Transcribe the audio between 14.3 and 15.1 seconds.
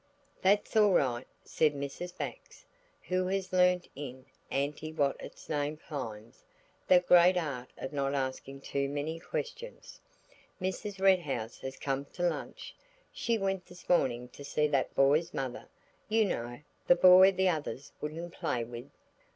see that